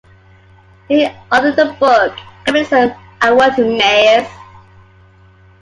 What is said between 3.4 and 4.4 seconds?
Menace".